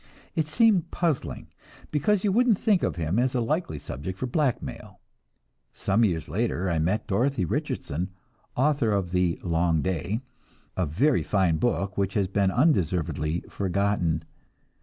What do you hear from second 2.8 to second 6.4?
of him as a likely subject for blackmail. Some years